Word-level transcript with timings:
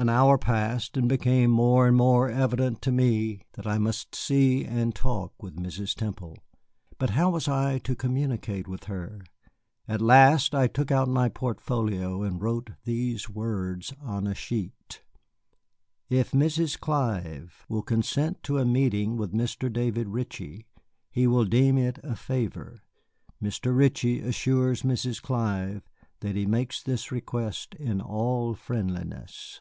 An 0.00 0.08
hour 0.08 0.38
passed, 0.38 0.96
and 0.96 1.06
it 1.10 1.18
became 1.18 1.50
more 1.50 1.88
and 1.88 1.96
more 1.96 2.30
evident 2.30 2.80
to 2.82 2.92
me 2.92 3.42
that 3.54 3.66
I 3.66 3.78
must 3.78 4.14
see 4.14 4.64
and 4.64 4.94
talk 4.94 5.32
with 5.42 5.56
Mrs. 5.56 5.96
Temple. 5.96 6.38
But 6.98 7.10
how 7.10 7.30
was 7.30 7.48
I 7.48 7.80
to 7.80 7.96
communicate 7.96 8.68
with 8.68 8.84
her? 8.84 9.24
At 9.88 10.00
last 10.00 10.54
I 10.54 10.68
took 10.68 10.92
out 10.92 11.08
my 11.08 11.28
portfolio 11.28 12.22
and 12.22 12.40
wrote 12.40 12.70
these 12.84 13.28
words 13.28 13.92
on 14.00 14.28
a 14.28 14.36
sheet: 14.36 15.02
"If 16.08 16.30
Mrs. 16.30 16.78
Clive 16.78 17.66
will 17.68 17.82
consent 17.82 18.44
to 18.44 18.58
a 18.58 18.64
meeting 18.64 19.16
with 19.16 19.32
Mr. 19.32 19.70
David 19.72 20.06
Ritchie, 20.10 20.68
he 21.10 21.26
will 21.26 21.44
deem 21.44 21.76
it 21.76 21.98
a 22.04 22.14
favor. 22.14 22.84
Mr. 23.42 23.76
Ritchie 23.76 24.20
assures 24.20 24.82
Mrs. 24.82 25.20
Clive 25.20 25.82
that 26.20 26.36
he 26.36 26.46
makes 26.46 26.84
this 26.84 27.10
request 27.10 27.74
in 27.74 28.00
all 28.00 28.54
friendliness." 28.54 29.58